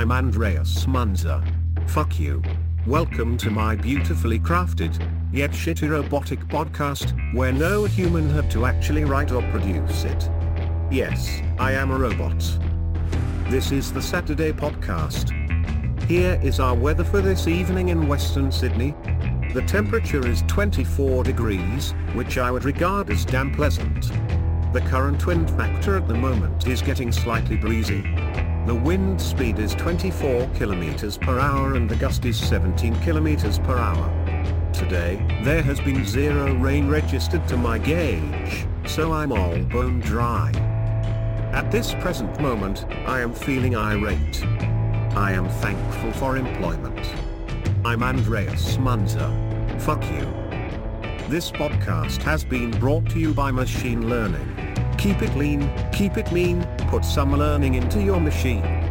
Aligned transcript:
I'm 0.00 0.12
Andreas 0.12 0.86
Munzer. 0.86 1.44
Fuck 1.88 2.18
you. 2.18 2.42
Welcome 2.86 3.36
to 3.36 3.50
my 3.50 3.76
beautifully 3.76 4.38
crafted, 4.38 4.98
yet 5.30 5.50
shitty 5.50 5.90
robotic 5.90 6.40
podcast, 6.48 7.12
where 7.34 7.52
no 7.52 7.84
human 7.84 8.30
had 8.30 8.50
to 8.52 8.64
actually 8.64 9.04
write 9.04 9.30
or 9.30 9.42
produce 9.50 10.04
it. 10.04 10.30
Yes, 10.90 11.42
I 11.58 11.72
am 11.72 11.90
a 11.90 11.98
robot. 11.98 12.38
This 13.50 13.72
is 13.72 13.92
the 13.92 14.00
Saturday 14.00 14.52
podcast. 14.52 15.36
Here 16.04 16.40
is 16.42 16.60
our 16.60 16.74
weather 16.74 17.04
for 17.04 17.20
this 17.20 17.46
evening 17.46 17.90
in 17.90 18.08
Western 18.08 18.50
Sydney. 18.50 18.94
The 19.52 19.64
temperature 19.66 20.26
is 20.26 20.42
24 20.46 21.24
degrees, 21.24 21.92
which 22.14 22.38
I 22.38 22.50
would 22.50 22.64
regard 22.64 23.10
as 23.10 23.26
damn 23.26 23.52
pleasant. 23.52 24.10
The 24.72 24.80
current 24.88 25.26
wind 25.26 25.50
factor 25.50 25.98
at 25.98 26.08
the 26.08 26.14
moment 26.14 26.66
is 26.66 26.80
getting 26.80 27.12
slightly 27.12 27.58
breezy. 27.58 28.02
The 28.66 28.74
wind 28.74 29.18
speed 29.20 29.58
is 29.58 29.74
24 29.74 30.46
kilometers 30.54 31.16
per 31.16 31.38
hour 31.38 31.74
and 31.76 31.88
the 31.88 31.96
gust 31.96 32.26
is 32.26 32.38
17 32.38 32.94
kilometers 33.00 33.58
per 33.58 33.76
hour. 33.76 34.06
Today, 34.74 35.24
there 35.42 35.62
has 35.62 35.80
been 35.80 36.04
zero 36.04 36.54
rain 36.54 36.86
registered 36.86 37.48
to 37.48 37.56
my 37.56 37.78
gauge, 37.78 38.66
so 38.86 39.12
I'm 39.12 39.32
all 39.32 39.58
bone 39.64 40.00
dry. 40.00 40.52
At 41.52 41.72
this 41.72 41.94
present 41.94 42.38
moment, 42.38 42.84
I 43.06 43.20
am 43.20 43.32
feeling 43.32 43.76
irate. 43.76 44.44
I 45.16 45.32
am 45.32 45.48
thankful 45.48 46.12
for 46.12 46.36
employment. 46.36 47.14
I'm 47.82 48.02
Andreas 48.02 48.76
Munzer. 48.76 49.30
Fuck 49.80 50.04
you. 50.12 50.26
This 51.28 51.50
podcast 51.50 52.22
has 52.22 52.44
been 52.44 52.70
brought 52.72 53.08
to 53.10 53.18
you 53.18 53.32
by 53.32 53.50
Machine 53.50 54.10
Learning. 54.10 54.56
Keep 54.98 55.22
it 55.22 55.34
lean, 55.34 55.72
keep 55.92 56.18
it 56.18 56.30
mean, 56.30 56.60
put 56.90 57.04
some 57.04 57.30
learning 57.30 57.74
into 57.74 58.02
your 58.02 58.20
machine. 58.20 58.89